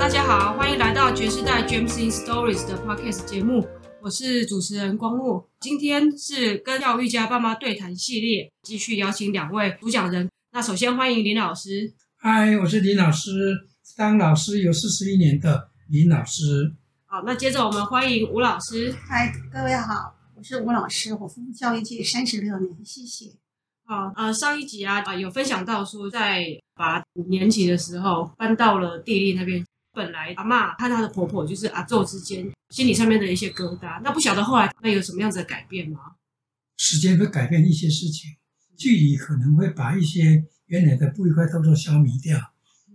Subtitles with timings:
[0.00, 3.68] 大家好，欢迎来到爵士代 James in Stories 的 Podcast 节目，
[4.00, 5.46] 我是主持人光木。
[5.60, 10.30] 今天是跟教育家爸妈对谈系列，继续邀请两位主讲人。
[10.52, 11.92] 那首先欢迎林老师。
[12.16, 13.54] 嗨，我是林老师，
[13.94, 16.72] 当老师有四十一年的林老师。
[17.04, 18.94] 好，那接着我们欢迎吴老师。
[19.06, 23.26] 嗨，各位好，我是吴老师，我服务教育界三十六年，谢谢。
[23.84, 29.62] 好，呃，上一集啊，有分享到说，在把五年级的时候搬到了地利那边。
[29.92, 36.00] 本来阿嬷和她的婆婆就是阿昼之间心理上面的一些疙瘩，那不晓得后来那有什么样子的改变吗？
[36.76, 38.36] 时间会改变一些事情，
[38.76, 42.38] 距离可能会把一些原来的不愉快都都消弭掉，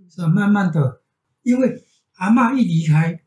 [0.10, 0.28] 是吧？
[0.28, 1.02] 慢慢的，
[1.44, 3.22] 因为阿嬷一离开，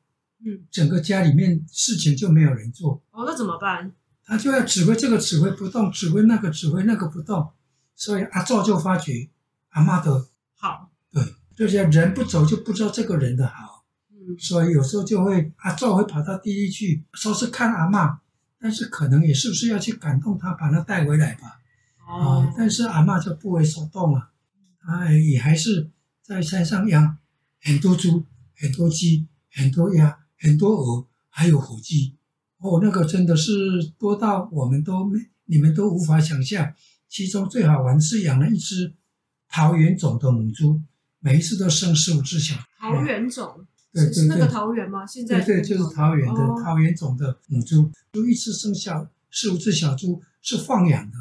[0.45, 3.03] 嗯，整个家里面事情就没有人做。
[3.11, 3.93] 哦，那怎么办？
[4.25, 7.53] 他就要指挥这个指挥不动，指挥那个指挥那个不动，
[7.95, 9.29] 所以阿昼就发觉
[9.69, 10.29] 阿嬷的。
[11.59, 18.19] 就是人不走就不知道这个人的好，嗯，所以有时候就会阿祖会跑到地里去，说是看阿嬷，
[18.61, 21.61] 但是可能也是不是要去感动他，把他带回来吧，
[22.07, 24.31] 哦，呃、但是阿嬷就不为所动了，
[24.81, 25.91] 他也还是
[26.23, 27.19] 在山上养
[27.61, 28.25] 很多猪、
[28.57, 32.15] 很多鸡、很多鸭、很多鹅，还有火鸡，
[32.59, 33.53] 哦，那个真的是
[33.99, 36.73] 多到我们都没你们都无法想象。
[37.09, 38.95] 其中最好玩是养了一只
[39.49, 40.81] 桃园种的母猪。
[41.21, 45.07] 每一次都生四五只小桃园种，对对对，是那个桃园吗？
[45.07, 51.17] 现在对对，就是桃园的、哦、桃园种的母猪，就一次生小四五只小猪，是放养的。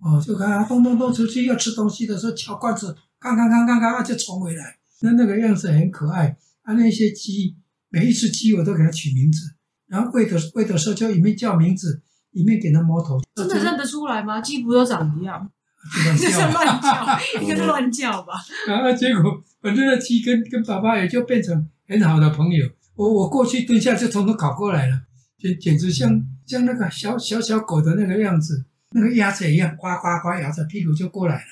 [0.00, 6.36] 哦，就看它咚咚咚出去要吃东西的时候，敲罐子，刚刚刚刚刚就冲回来，那那个样子很可爱。
[6.62, 7.56] 啊，那些鸡，
[7.88, 9.40] 每一只鸡我都给它取名字，
[9.86, 13.20] 然后喂的喂的时候就一面叫名字，一面给它摸头。
[13.34, 14.40] 真的认得出来吗？
[14.40, 15.50] 鸡不都长一样？
[16.18, 18.34] 这是乱叫， 应该是乱叫吧。
[18.66, 22.68] 然后结果，反正那鸡跟跟爸爸也就变成很好的朋友。
[22.96, 25.02] 我我过去蹲下就从头搞过来了，
[25.38, 31.42] 简简直像像那个小小小狗的那个样子，那个鸭子一样，呱呱呱摇着屁股就过来了。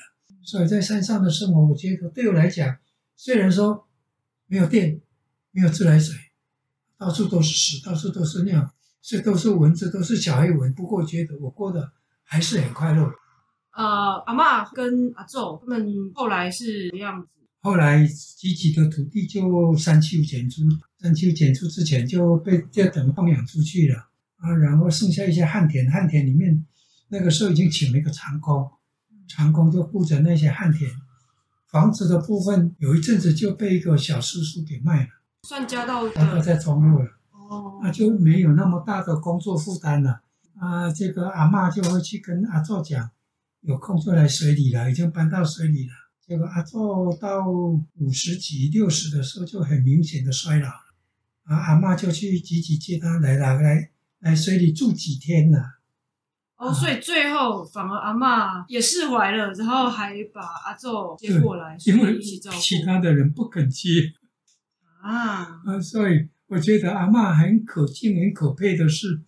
[0.43, 2.77] 所以在山上的生活，我觉得对我来讲，
[3.15, 3.87] 虽然说
[4.45, 5.01] 没有电，
[5.51, 6.15] 没有自来水，
[6.97, 8.71] 到处都是屎，到处都是尿，
[9.01, 10.71] 这都是蚊子，都是小黑蚊。
[10.75, 11.91] 不过我觉得我过得
[12.23, 13.11] 还是很快乐。
[13.75, 17.27] 呃，阿嬷跟阿昼他们后来是什么样子？
[17.61, 20.63] 后来集集的土地就山丘减租，
[21.01, 23.97] 山丘减租之前就被就等放养出去了。
[24.37, 26.65] 啊，然后剩下一些旱田，旱田里面
[27.09, 28.71] 那个时候已经请了一个长工，
[29.27, 30.89] 长工就负责那些旱田，
[31.69, 35.09] 房子的部分有一阵子就被一个小叔叔给卖了，
[35.47, 40.21] 算加到交到在中路了，哦，那就没有那么大的工作负担了。
[40.57, 43.11] 啊，这个阿嬷就会去跟阿昼讲。
[43.61, 45.93] 有空就来水里了，已经搬到水里了。
[46.25, 50.93] 结果阿祖到五十几、六十的时候就很明显的衰老了，
[51.43, 55.79] 啊，阿嬷就去集集接他来了，来来水里住几天了。
[56.57, 64.13] 哦，所以最后反而阿嬷也释怀了，然后还把阿祖接过来，因为其他的人不肯接
[65.01, 65.61] 啊。
[65.65, 69.21] 啊，所以我觉得阿嬷很可敬、很可佩的是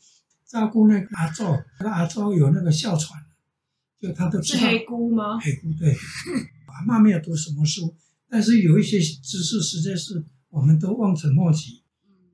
[0.46, 1.44] 照顾那个阿祖，
[1.80, 3.20] 那个阿祖有那个哮喘。
[4.02, 5.40] 就他都知道是黑姑吗？
[5.40, 5.96] 黑姑对，
[6.66, 7.96] 阿嬷没有读什么书，
[8.28, 11.84] 但是有一些知识实在是我们都望尘莫及。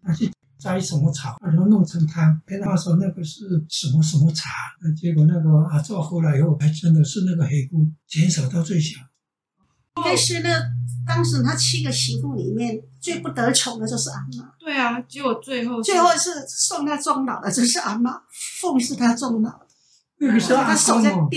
[0.01, 4.49] 他去摘什么草，然后弄成汤，跟他说那个是什么什么茶，
[4.81, 8.97] 那结果那个阿祖后来以后还真的是那个黑姑减少到最小。
[9.97, 10.49] 应该是呢
[11.05, 14.47] 当时他七个媳妇里面最不得宠的就是阿嬷。
[14.59, 18.21] 对啊，结果最后最后是送他终老的就是阿嬷，
[18.61, 19.66] 奉是他终老。
[20.19, 21.29] 那个时候阿公哦，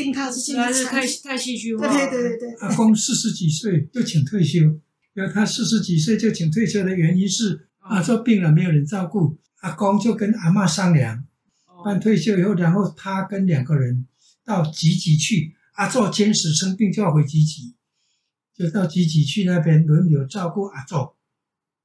[0.87, 1.87] 太太戏剧化。
[1.87, 4.61] 对对对对，阿公四十几岁就请退休，
[5.13, 11.25] 然后他四十几岁就请退休的原因是阿祖病了没有人照顾，阿公就跟阿嬷商量，
[11.85, 14.07] 办退休以后，然后他跟两个人
[14.45, 17.75] 到集集去，阿祖坚持生病就要回集集，
[18.57, 20.97] 就到集集去那边轮流照顾阿祖。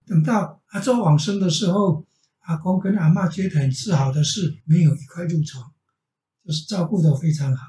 [0.07, 2.05] 等到阿祖往生的时候，
[2.41, 5.73] 阿公跟阿嬷觉得很自豪的是没有一块褥疮。
[6.45, 7.63] 就是照顾的非常好，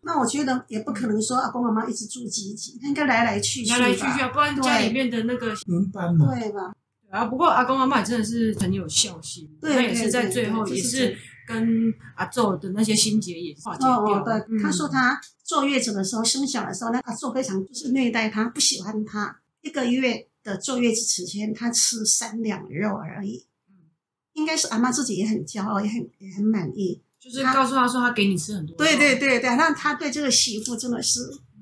[0.00, 6.74] 那我觉得也不可能说阿公阿妈一直住集集，应该来来去去，来来去去啊，不然家里面的那个轮班嘛，对吧？
[7.10, 11.16] 啊，不过阿公阿妈真的是很有孝心，他也是在最后也是
[11.46, 14.02] 跟阿祖的那些心结也化解掉。
[14.02, 19.40] 哦，对，他说他坐月子的时候生小的时候，那阿祖非常就是虐待他，不喜欢他。
[19.60, 23.46] 一个月的坐月子期间，他吃三两肉而已。
[24.32, 27.00] 应该是阿妈自己也很骄傲，也很也很满意。
[27.24, 28.76] 就是告诉他说，他给你吃很多。
[28.76, 31.20] 对对对对，那他对这个媳妇真的是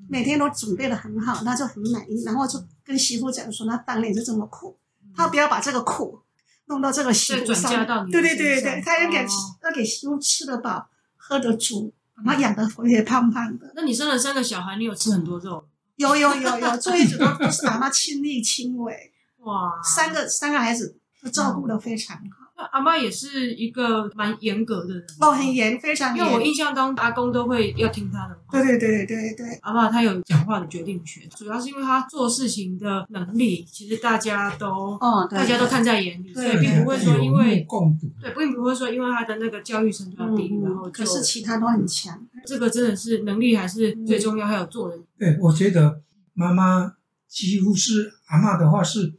[0.09, 2.21] 每天都准备的很好，他就很满意。
[2.25, 4.77] 然后就跟媳妇讲说，他当年就这么苦，
[5.15, 6.19] 他不要把这个苦
[6.65, 7.71] 弄到这个媳妇上。
[8.11, 9.27] 对对对对，他要给、哦、
[9.63, 11.93] 要给媳妇吃得饱，喝得足，
[12.25, 13.71] 把他养得肥肥胖胖的。
[13.75, 15.65] 那你生了三个小孩，你有吃很多肉？
[15.95, 19.11] 有有有有，坐月子都都是妈妈亲力亲为。
[19.45, 22.42] 哇，三个三个孩子都照顾的非常好。
[22.55, 26.23] 阿妈也是一个蛮严格的人哦，很严，非常严。
[26.25, 28.51] 因为我印象当中，阿公都会要听他的话。
[28.51, 29.59] 对对对对对对。
[29.61, 34.67] 阿妈她有讲话的决定权，主要是因为她做事情的能力，其实大家都
[35.01, 42.19] 哦，大家都看在眼里，所以并不会说因为共对，并不会说因为她的那个教育程度要低，然后可是其他都很强。
[42.45, 45.03] 这个真的是能力还是最重要，还有做人。
[45.17, 46.01] 对，我觉得
[46.33, 46.93] 妈妈
[47.27, 49.15] 几乎是阿妈的话是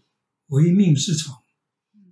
[0.48, 1.34] 唯命是从。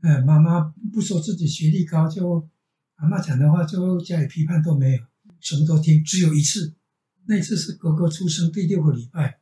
[0.02, 0.60] 哎，妈妈
[0.92, 2.48] 不说自己学历高，就
[2.96, 5.02] 阿嬷讲的话就家里批判都没有，
[5.38, 6.02] 什么都听。
[6.02, 6.74] 只有一次，
[7.26, 9.38] 那次是哥哥出生第六个礼拜，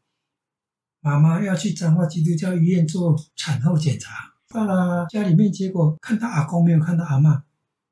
[1.01, 7.41] 妈妈要去彰化基督教医院做产后检查，到了家里面，结果看到阿公没有看到阿嬷，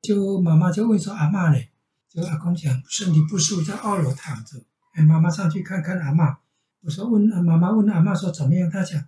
[0.03, 1.71] 就妈妈就问说阿嬷嘞，
[2.07, 4.61] 就阿公讲身体不舒服，在二楼躺着。
[4.93, 6.37] 哎，妈妈上去看看阿嬷，
[6.81, 8.69] 我说问妈妈问阿嬷说怎么样？
[8.69, 9.01] 她讲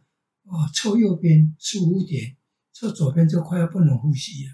[0.46, 2.36] 哦，侧右边十五点。
[2.74, 4.52] 侧左边就快要不能呼吸了，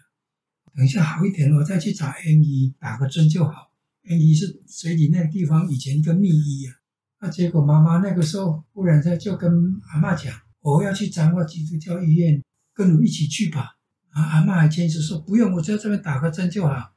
[0.76, 3.72] 等一下好一点了，我再去找 N 一打个针就好。
[4.10, 6.74] N 一是水里那个地方以前一个秘医啊。
[7.20, 9.52] 那结果妈妈那个时候忽然间就跟
[9.92, 12.44] 阿嬷讲，我要去彰化基督教医院，
[12.74, 13.78] 跟我一起去吧。
[14.10, 16.94] 啊，阿嬷还坚持说不用，我在这边打个针就好。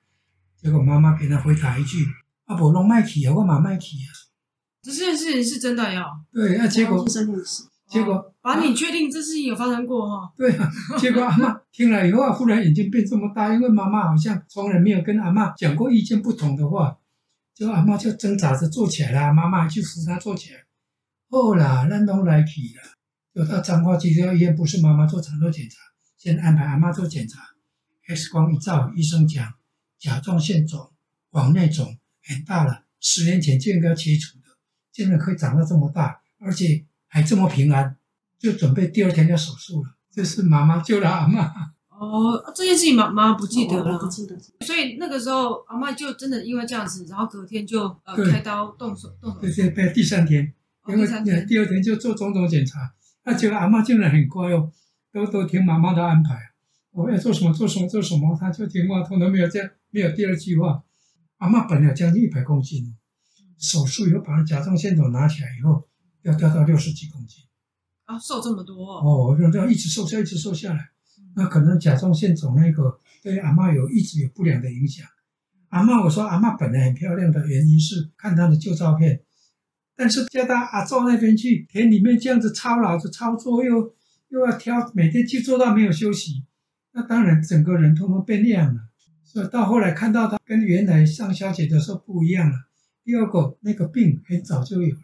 [0.56, 2.04] 结果妈妈给他回答一句：
[2.46, 4.08] 阿伯弄麦去啊，我马麦去啊。
[4.82, 6.02] 这件事情是真的哟。
[6.32, 7.04] 对，那结果。
[7.90, 10.32] 结果，把、哦、你确定这事情有发生过哈？
[10.38, 16.96] 对啊，结果阿嬷听了以后啊，忽然眼睛变这么大，因为妈妈好像从来没有跟阿嬷讲过意见不同的话，
[17.52, 20.60] 就阿嬷就挣扎着坐起来了，妈妈还去扶她坐起来。
[21.28, 22.82] 后来那都来去了，
[23.32, 25.76] 有到彰化基督教医院，不是妈妈做产后检查，
[26.16, 27.40] 先安排阿嬷做检查
[28.06, 29.52] ，X 光一照，医生讲
[29.98, 30.92] 甲状腺肿，
[31.30, 34.44] 往内肿很大了，十年前就应该切除的，
[34.92, 36.86] 现在可以长到这么大，而且。
[37.12, 37.96] 还这么平安，
[38.38, 39.90] 就准备第二天要手术了。
[40.12, 41.50] 这是妈妈救了阿嬷。
[41.88, 44.38] 哦，这件事情妈妈不记得了，哦、不记得。
[44.64, 49.40] 所以那个时候阿嬷就真的因为这样子，然后隔天就呃开刀动手动手术。
[49.40, 50.54] 对对对，第三天，
[50.88, 51.06] 因为
[51.46, 52.94] 第二天就做种种检查。
[53.24, 54.70] 那结果阿嬷竟然很乖哦，
[55.12, 56.38] 都都听妈妈的安排。
[56.92, 60.82] 我要做什么做什么做什么，她就听话，从来没有这样，没有第二句话。
[61.38, 62.96] 阿嬷本来将近一百公斤，
[63.58, 65.89] 手术以后把甲状腺肿拿起来以后。
[66.22, 67.44] 要掉到六十几公斤
[68.04, 69.36] 啊，瘦这么多哦！
[69.38, 70.90] 就这样一直瘦下，一直瘦下来，
[71.36, 75.06] 那可能甲状腺肿那个对阿嬷有一直有不良的影响。
[75.68, 79.22] 阿嬷，我说阿嬷本来很漂亮的原因是看她的旧照片，
[79.94, 83.94] 但是叫到阿祖那边去，田里面这样子操劳着操作，又
[84.28, 86.44] 又要挑，每天去做到没有休息，
[86.92, 88.80] 那当然整个人通通变样了。
[89.22, 92.56] 所以到后来看到她跟原来上小姐的时候不一样了。
[93.04, 95.02] 第二个那个病很早就有了。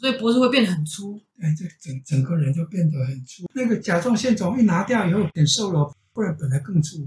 [0.00, 3.44] 所以脖子会变得很粗，哎，这整整个人就变得很粗。
[3.54, 7.06] 那个甲状腺肿一拿掉以后，变瘦了，不然本来更粗。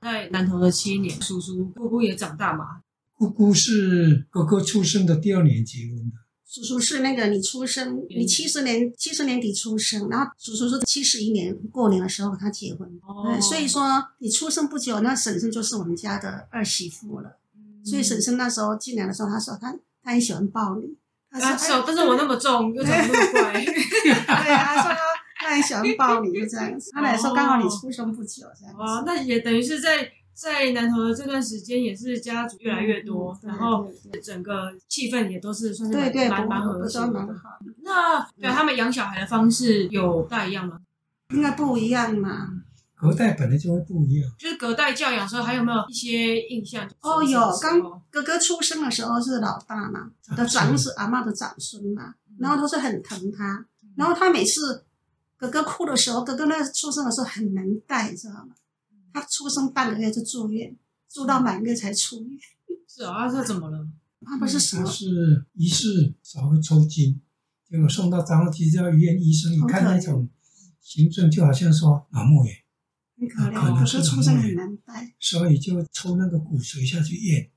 [0.00, 2.82] 在南投的七年，叔叔姑姑也长大嘛。
[3.12, 6.16] 姑姑是哥哥出生的第二年结婚的。
[6.44, 12.88] 叔叔是那个你出生，你七十年七十年底出生，然后叔叔是七十一年过年的时候他结婚。
[13.06, 13.40] 哦。
[13.40, 17.38] 所以说你出生不久，那婶婶就是我们家的二媳妇了。
[17.54, 17.86] 嗯。
[17.86, 19.72] 所以婶婶那时候进来的时候，她说她
[20.02, 20.96] 她很喜欢抱你。
[21.40, 23.52] 他手，但是我那么重，又长那么快。
[23.64, 24.92] 对，他说
[25.36, 26.90] 他很喜欢抱你，就这样子。
[26.92, 28.82] 他来说刚好你出生不久，这样子。
[28.82, 33.90] 哦，那也等于是在在南投的这段时间，也是家族越来越多，然后
[34.22, 37.28] 整个气氛也都是算是蛮蛮和谐的。
[37.82, 40.78] 那对他们养小孩的方式有大一样吗？
[41.30, 42.48] 应该不一样嘛。
[43.02, 46.88] 隔代本来就会不一样，就是隔代教养的时候，还有没有一些印象？
[47.00, 53.66] 哦，有，刚哥哥出生的时候是老大嘛，我的长子阿嬷的长孙嘛，然后都是很疼他，
[53.96, 54.84] 然后他每次
[55.36, 58.54] 哥哥哭的时候，哥哥那出生的时候很难带，知道吗？
[59.12, 60.76] 他出生半个月就住院，
[61.10, 62.38] 住到满月才出院。
[62.86, 63.84] 是啊，他怎么了？
[64.24, 64.86] 他不是什么？
[64.86, 67.20] 是疑似稍微抽筋，
[67.68, 70.28] 结果送到彰化基督教医院，医生一看那种
[70.80, 72.54] 形状，就好像说脑膜炎。
[73.28, 77.50] 可能是出生很难带，所以就抽那个骨髓下去验，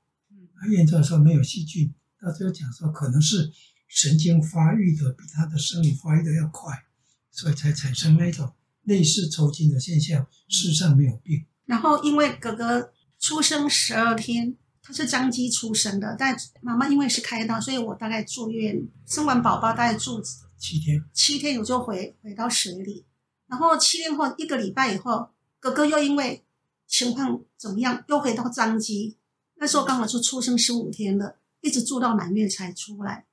[0.60, 3.50] 他验出来说没有细菌，到最后讲说可能是
[3.88, 6.84] 神经发育的比他的生理发育的要快，
[7.30, 8.52] 所以才产生那种
[8.84, 10.26] 类似抽筋的现象。
[10.48, 11.44] 事实上没有病。
[11.64, 20.22] 然后因为哥哥出生十二天，他是张机出生的，但妈妈因为是开刀，所以我大概住院生完宝宝大概住
[20.56, 23.04] 七天，七天我就回回到水里。
[23.48, 25.28] 然后七天后一个礼拜以后，
[25.66, 26.44] 哥哥又因为
[26.86, 29.16] 情况怎么样，又回到张基。
[29.56, 33.26] 那时候刚好就出生十五天了，一直住到满月才出来。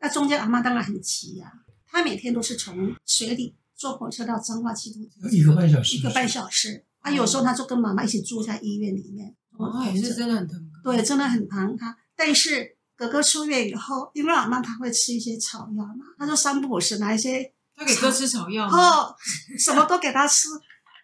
[0.00, 6.84] 那中间阿妈当然很急呀、啊，她每天都是从水里坐火车到彰化基督一个半小时，一个半小时。
[6.98, 9.34] 啊，有时候她就跟妈妈一起住在医院里面。
[9.56, 10.70] 哦，也是真的很疼。
[10.84, 11.96] 对，真的很疼他。
[12.14, 17.54] 但是哥哥出院以后，因为阿妈她会吃一些草药嘛，她就三不五时拿一些。
[17.74, 18.66] 他给哥吃草药。
[18.66, 19.16] 哦，
[19.58, 20.48] 什么都给他吃。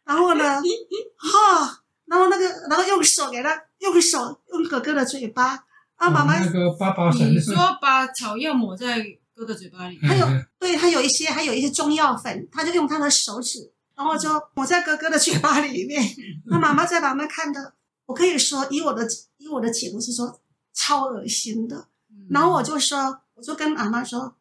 [0.04, 0.61] 然后呢，
[1.16, 5.64] 哈、哦，然后那个，然后用手给他，用手用哥哥的嘴巴。
[5.96, 6.38] 啊，妈妈。
[6.40, 9.00] 你说把草药抹在
[9.34, 9.99] 哥哥嘴巴里。
[10.02, 10.26] 还有，
[10.58, 13.73] 对，他有一些，还有一些中药粉，他就用他的手指。
[13.96, 16.02] 然后就抹在哥哥的嘴巴里面，
[16.46, 17.75] 那妈妈在旁边看的，
[18.06, 19.06] 我可以说以我的
[19.37, 20.40] 以我的解读是说
[20.73, 21.87] 超恶心的。
[22.28, 24.34] 然后我就说，我就跟阿妈说，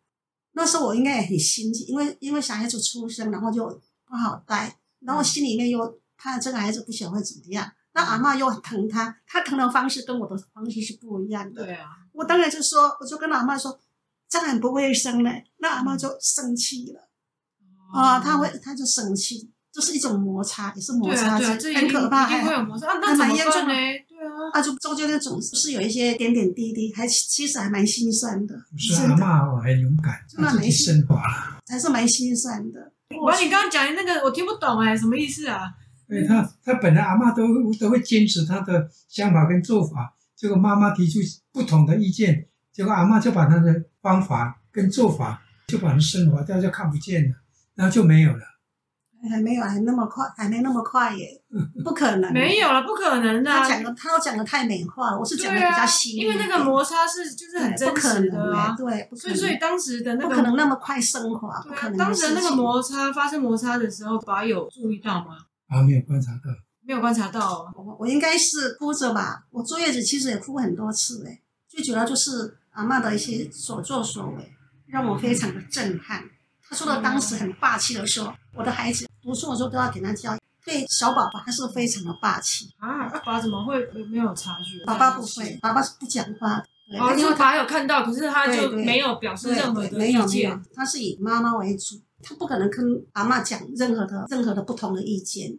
[0.53, 3.63] 那时候我应该也很心急，因为因为小孩子出生，然后就
[4.08, 7.72] 不好带，然后心里面又怕这个孩子不晓得会怎么样。
[7.95, 11.63] 那阿妈又很疼他，他疼的方式跟我的方式是不一样的。
[11.63, 13.79] 对啊，我当然就说，我就跟阿妈说，
[14.27, 15.45] 这样很不卫生嘞。
[15.57, 17.07] 那阿妈就生气了。
[17.93, 23.74] 啊、哦，他会，他就生气，这、就是一种摩擦，也是摩擦，对啊对啊、很可怕，还会有摩擦，那蛮严重的。
[23.74, 28.55] 对啊，啊，就中间那种是有一些点点滴滴，还其实还蛮心酸的。
[28.75, 32.91] 是阿妈，我还勇敢，那没升华了，还是蛮心酸的。
[33.22, 35.72] 我你刚刚讲的那个，我听不懂哎，什么意思啊？
[36.08, 41.20] 对他，他本来阿嬷都都会坚持他的想法跟做法，结果妈妈提出
[41.51, 47.36] 不同的意见，结果阿嬷就把他的方法跟做法就把它升华掉，就看不见了。
[47.75, 48.43] 然后就没有了，
[49.30, 51.42] 还没有，还那么快，还没那么快耶，
[51.84, 53.51] 不可能，没有了，不可能的。
[53.51, 61.98] 他讲的，他都讲的太美化了，我是讲的比较细腻，因为那个摩擦是就是很真实的啊，对，所以所以当时的那个不可能那么快升华，不可能。
[61.98, 65.38] 当时的那个摩擦发生摩擦的时候，爸有注意到吗？
[65.70, 66.50] 啊，没有观察到，
[66.86, 67.72] 没有观察到。
[67.75, 74.53] 我我应该是哭着吧，我坐月子其实也哭很多次诶，最主要就是阿嬷的一些所作所为，
[74.88, 76.24] 让我非常的震撼。
[76.74, 80.38] 说到当时很霸气的时候，我的孩子读书的时候都要给他教。
[80.65, 83.10] 对小宝宝，他是非常的霸气啊！
[83.10, 84.82] 爸爸怎么会没有察觉？
[84.86, 86.63] 爸爸不会，爸爸是不讲话。
[86.98, 90.63] 哦，因为他有看到，可是他就没有表示任何的意见。
[90.74, 95.50] 他是以妈妈为主，他不可能跟阿嬷讲任何的任何的不同的意见。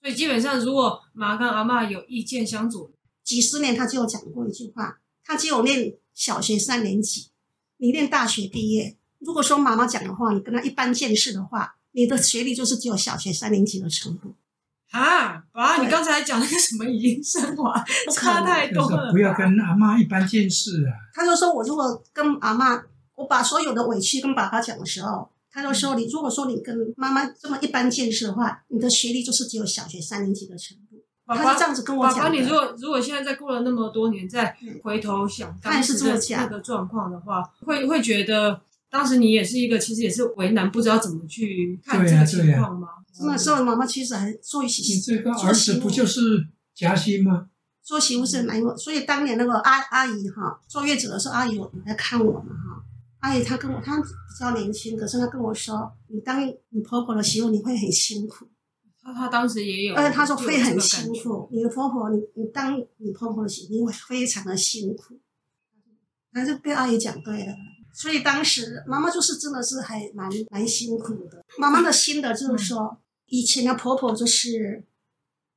[0.00, 2.90] 所以基本上，如果妈跟阿嬷有意见相左，
[3.22, 7.28] 几十年他就有讲过一句话：他只有念小学三年级，
[7.76, 8.96] 你念大学毕业。
[9.24, 14.34] 如果说妈妈讲的话，你跟他一般见识的话，你的学历就是只有小学三年级的程度。
[14.90, 19.10] 啊，爸，你刚才讲那个什么语音升华，差太多了。
[19.10, 20.92] 不要跟阿妈一般见识啊。
[21.12, 22.80] 他就说我如果跟阿妈，
[23.16, 31.02] 我把所有的委屈跟爸爸讲的时候，他就说你如果说你跟妈妈这么一般见识的话，你的学历就是只有小学三年级的程度。
[31.26, 32.18] 爸爸他是这样子跟我讲。
[32.18, 38.60] 爸爸，你如果如果现在再过了那么多年，再回头想当时的那个状况的话，会会觉得。
[38.94, 42.86] 当时你也是一个，其实也是为难，不知道怎么去看这个情况吗？
[43.22, 46.20] 那时候妈妈其实还做媳妇，你这个儿子不就是
[46.76, 47.48] 夹心吗？
[47.82, 52.84] 做媳妇是蛮，所以当年那个阿阿姨哈坐月子的时候，阿姨我来看我嘛哈。
[53.18, 54.06] 阿姨她跟我，她比
[54.38, 58.46] 较年轻，可是她跟我说，你当你婆婆的媳妇，你会很辛苦。
[59.02, 61.48] 她她当时也有，而且她说会很辛苦。
[61.50, 65.18] 你的婆婆，你你当你婆婆的媳妇，你会非常的辛苦。
[66.30, 67.52] 那就被阿姨讲对了。
[67.94, 71.44] 所以当时妈妈就是真的是还蛮蛮辛苦的。
[71.56, 74.84] 妈妈的心得就是说，以前的婆婆就是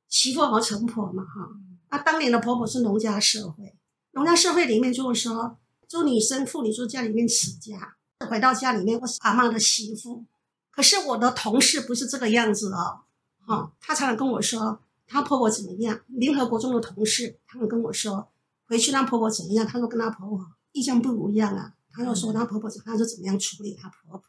[0.08, 1.50] 媳妇熬成婆嘛，哈。
[1.90, 3.74] 那当年的婆婆是农家社会，
[4.12, 7.96] 农家社会里面就是说，就女生妇女就家里面持家，
[8.30, 10.24] 回到家里面我是阿妈的媳妇。
[10.70, 13.00] 可是我的同事不是这个样子哦，
[13.40, 16.00] 哈，她常常跟我说她婆婆怎么样。
[16.06, 18.28] 联合国中的同事，他们跟我说
[18.66, 21.74] 回去让婆婆怎么样，她说跟她婆婆意见不一样啊。
[21.98, 24.22] 她又说她婆婆，她就怎么样处理她婆婆，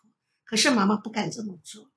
[0.44, 1.88] 可是妈妈不敢这么做。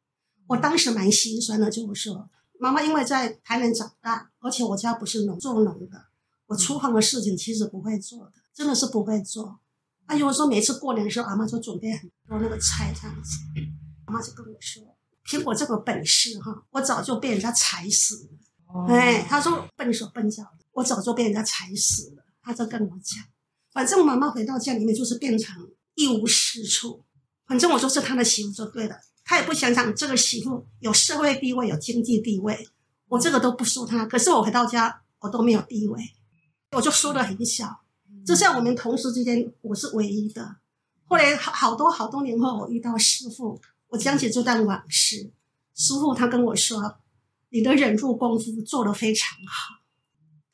[0.48, 2.28] 我当时蛮心酸的，就是说，
[2.60, 6.08] 妈妈因为在台南长大，而且我家不是农做农的，
[6.48, 9.60] 我厨房的事情其实不会做的，真的是不会做。
[10.04, 13.38] 啊，有时候每次过年的时候，阿妈就准备很多那个菜这样子，
[14.06, 14.82] 妈妈就跟我说
[15.24, 18.30] ：“凭我这个本事哈，我早就被人家踩死了。”
[18.92, 22.24] 哎，她说笨手笨脚的，我早就被人家踩死了。
[22.42, 23.24] 她就跟我讲。
[23.72, 27.04] 反正妈妈回到家里面就是变成一无是处，
[27.46, 32.68] 反正我就是她的媳妇就对了，她也不想想这个媳妇有社会地位、有经济地位，
[33.08, 34.04] 我这个都不输她。
[34.06, 36.00] 可是我回到家，我都没有地位，
[36.72, 37.80] 我就输得很小。
[38.24, 40.56] 就像我们同事之间，我是唯一的。
[41.06, 45.32] 后来好好多好多年后，我遇到师父，我讲起这段往事，
[45.74, 46.98] 师傅他跟我说，
[47.50, 49.81] 你的忍辱功夫做得非常好。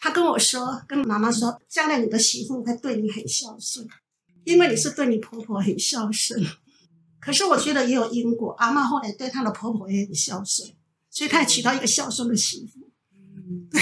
[0.00, 3.86] 他跟我说，跟妈妈说，将来你的媳妇会对你很孝顺，
[4.44, 6.40] 因为你是对你婆婆很孝顺。
[7.20, 10.70] 可是我觉得也有因果，阿嬷后来对她的婆婆也很孝顺，
[11.10, 12.88] 所以她也娶到一个孝顺的媳妇。
[13.34, 13.80] 嗯，对，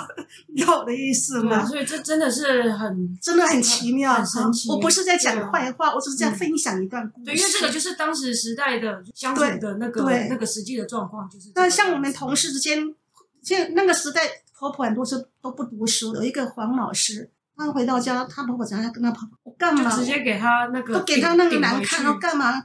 [0.48, 1.66] 你懂我的意思吗？
[1.66, 4.70] 所以这真的是很，真的很奇妙，很神奇。
[4.70, 7.26] 我不是在讲坏话，我只是在分享一段故事。
[7.26, 11.52] 对，因为这个就是当时时代的相处的那个那个实际的状况，就是。
[11.54, 12.94] 那像我们同事之间，
[13.42, 14.22] 现那个时代。
[14.60, 22.62] 婆婆很多是都不读书，有一个黄老师，她回到家，她婆婆常常跟她婆婆：“我干嘛？”直接给她那个，都给她那个难看，我干嘛？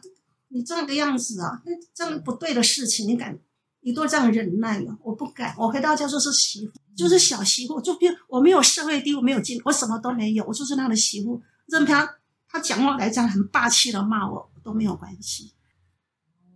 [0.50, 3.40] 你这样个样子啊，那这样不对的事情，你敢？
[3.80, 5.56] 你都这样忍耐了，我不敢。
[5.58, 11.42] 我回到家就是媳妇，就是小媳妇，就变我没有社会地位，没有进，我什么都没有，我就是他的媳妇。
[11.68, 12.18] 任凭他
[12.50, 15.54] 他讲话来讲很霸气的骂我都没有关系，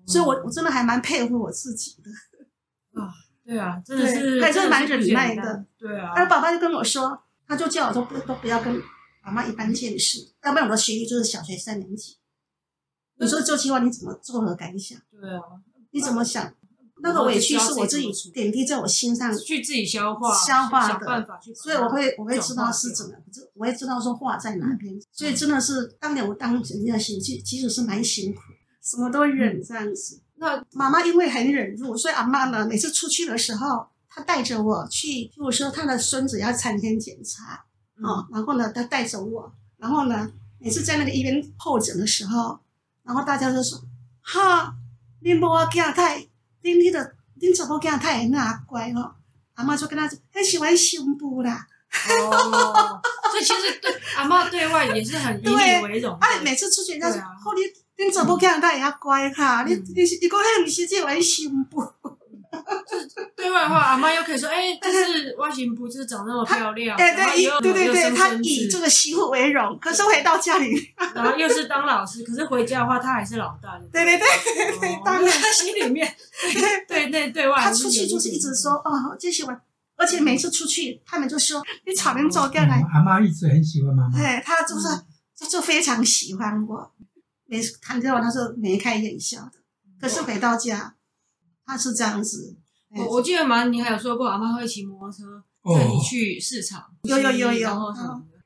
[0.06, 2.12] 所以我我真的还蛮佩服我自己的
[3.02, 3.14] 啊。
[3.50, 5.66] 对啊，真的是，还是蛮忍耐的。
[5.76, 8.80] 对啊，他爸爸就跟我说，他就叫我说不都不要跟
[9.24, 12.18] 妈妈一般见识，要不然我的学历就是小学三年级。
[13.18, 15.00] 你说这句话你怎么作何感想？
[15.12, 15.42] 对啊，
[15.90, 16.54] 你怎么想？
[17.02, 21.06] 那个委屈是我自己点滴在我心上，去自己消化，消化的。
[21.06, 23.14] 办法去，所以我会我会知道是怎么，
[23.56, 24.94] 我会知道说话在哪边。
[25.12, 28.42] 所以真的是当年我当人家媳妇，其其实是蛮辛苦，
[28.84, 30.22] 什么都忍这样子。
[30.40, 37.66] 那妈妈因为很忍辱，所以阿妈呢，每次出去的时候，她带着我去，譬如说她的孙子要产前检查，
[37.98, 42.58] 嗯、哦，然后呢，她带着我，然后呢，每次在那个医院候诊的时候，
[43.04, 43.82] 然后大家都说，
[44.22, 44.74] 哈，
[45.22, 46.20] 恁某仔囝太，
[46.64, 49.16] 恁迄个恁查某囝太那乖哦，
[49.56, 51.68] 阿妈就跟他说，很喜欢胸部啦，
[52.10, 57.62] 哦，所以其实对阿嬷对外也是很以你为荣，哎，每次出去人家说，后你。
[58.02, 59.66] 你怎么看他也要乖哈？
[59.68, 61.86] 你你你过来，你是这玩胸部。
[63.36, 69.78] 对外的话，阿妈又可以说：“哎，但是 外形不是长那么漂亮。”对对对对对，他以这个媳妇为荣。
[69.82, 70.74] 可是回到家里，
[71.14, 72.24] 然后又是当老师。
[72.24, 73.78] 可是回家的话，她还是老大。
[73.92, 74.26] 对对对
[74.80, 76.16] 对，当然他心里面
[76.54, 79.60] 对对对对外，他出去就是一直说：“哦，就喜欢。”
[80.00, 84.18] 而且每次出去，他们就说：“你草人走过来。”阿妈一直很喜欢妈妈。
[84.18, 84.88] 对，他就是
[85.36, 86.92] 就就非常喜欢我。
[87.46, 89.52] 每次谈之后，他是眉开眼笑的。
[90.00, 90.96] 可是回到家，
[91.66, 92.58] 他是这样子。
[92.96, 95.44] 我我记得妈，你还有说过，阿妈会骑摩托车
[95.76, 96.84] 带你去市场。
[97.04, 97.70] 有有有有。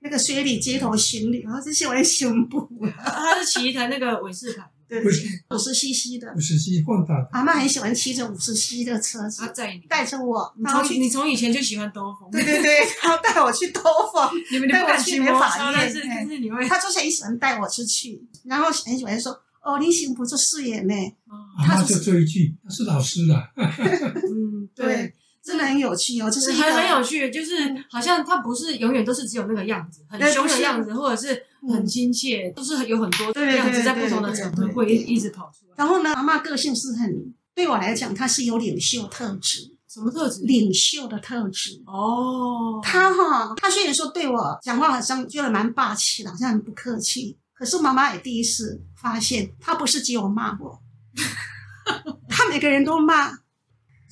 [0.06, 2.68] 那个水里街头巡礼，然后这些我的胸部。
[2.98, 6.34] 他是骑一台那个伟士牌，对，五十 CC 的。
[6.36, 7.28] 五十 CC 放大。
[7.32, 10.54] 阿妈很喜欢骑着五十 CC 的车子，他载你，带着我。
[10.58, 12.30] 你从你从以前就喜欢兜风。
[12.32, 14.30] 对对对， 他带我去兜风。
[14.52, 16.68] 你们带我去美发院，是是你会。
[16.68, 19.40] 他就是很喜欢带我出去，然后很喜欢说。
[19.64, 20.94] 哦，你幸福就饰演呢。
[21.66, 23.34] 他就这一句，他是老师的。
[23.56, 27.54] 嗯，对，真的很有趣哦，就是很很有趣，就是
[27.90, 35.74] 好像他不是永远都是只有那个样子，很凶的样子，或者是很亲切，都是有很多样子在不同的场合会一直跑出来。
[35.76, 39.70] 然后呢，阿妈个性是很，对我来讲，她是有领袖特质。
[39.90, 40.42] 什么特质？
[40.46, 41.80] 领袖的特质。
[41.86, 47.38] 哦，他哈，他虽然说对我讲话好像觉得蛮霸气的，好像很不客气。
[47.54, 50.82] 可是妈妈也第一次发现，他不是只有骂我，
[52.30, 53.43] 他每个人都骂。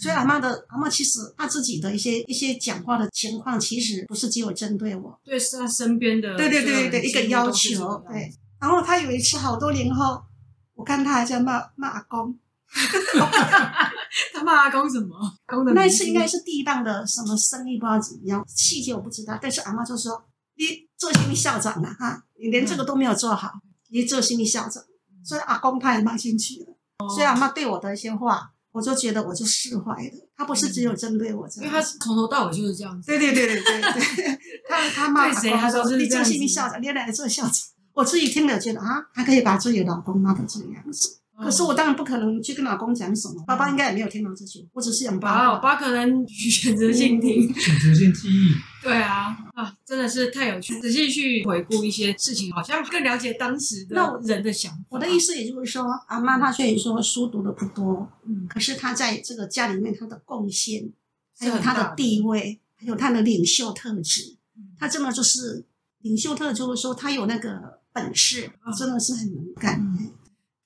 [0.01, 6.35] 所以阿妈的阿妈其实她自己的一些一些讲话的情况，其实不是只有针对我，对，是她身边的。
[6.35, 8.03] 对对对对，一个要求。
[8.09, 8.33] 对。
[8.59, 10.23] 然后她有一次好多年后，
[10.73, 12.37] 我看她还在骂骂阿公。
[14.33, 15.15] 他骂阿公什么？
[15.45, 15.73] 公的。
[15.73, 19.37] 那一次应该是地当的什么生意，不知道怎么样，细节我不知道。
[19.41, 20.23] 但是阿妈就说
[20.55, 20.65] ：“你
[20.97, 21.95] 做什么校长啊？
[21.99, 23.51] 哈。”你连这个都没有做好，
[23.89, 24.81] 你做心理校长，
[25.23, 26.77] 所以阿公他也骂进去了。
[27.13, 30.29] 所以阿妈对我的一些话，我就觉得我就释怀了。
[30.36, 33.07] 他不是只有针对我这样，因为他从头到尾就是这样子。
[33.07, 37.53] 对对对对对对， 他他骂谁，他说你做心理校长，你来做校长。
[37.93, 41.20] 我自己听了觉得啊，他可以把自己的老公骂成这个样子。
[41.43, 48.54] 可是我当然不可能去跟老公讲什么，爸爸应该也没有听到这句，我只是想爸爸可能选择性听，选择性记忆。
[48.84, 54.80] 对啊，啊，真的是太有趣，仔细去回顾一些事情，好像更了解当时的人的想法。
[54.89, 60.89] 我的意思也就是说，阿妈她虽然说书读的不多，嗯，可是她在这个家里面她的贡献，
[61.38, 64.36] 还有她的地位，还有她的领袖特质，
[64.80, 65.63] 她真的就是
[65.99, 69.80] 领袖特质，就是说她有那个本事，真的是很能干。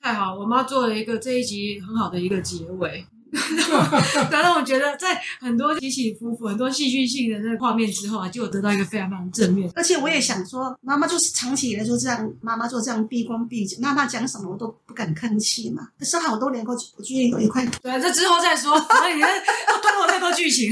[0.05, 3.07] 太好，我妈做了一个这一集很好的一个结尾。
[4.31, 9.69] 然后我觉得在很多起起伏伏、很多戏剧性的那个画面之后啊，就有得到一个非常非常正面。
[9.75, 15.87] 而且我也想说，妈妈就是长期以来就这样，妈妈就这样闭关闭嘴，妈妈讲什么我都不敢吭气嘛。
[15.99, 17.65] 可是好多年过去，我居然有一块。
[17.81, 18.79] 对，这之后再说。
[18.79, 19.29] 所以你看，
[19.81, 20.71] 拖了太多剧情，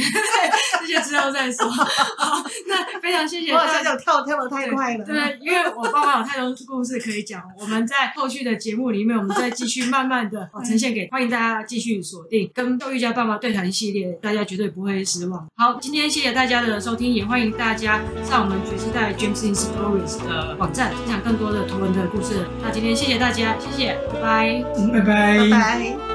[0.80, 1.70] 这些之后再说。
[1.70, 3.52] 好，那非常谢谢。
[3.52, 5.06] 我好像跳跳的太快了。
[5.06, 15.47] 对，对，因为我爸爸有太多故事可以讲，我们在后续的节目里面，我们再继续慢慢的呈现给，欢迎大家继续锁定跟教育家爸爸对谈系列，大家绝对不会失望。
[15.56, 22.45] 好，今天谢谢大家的收听，也欢迎大家上我们爵士代 James in Stories 的网站，分享更多的图文的故事。
[22.62, 26.12] 那今天谢谢大家，谢谢，拜拜，拜拜，拜拜。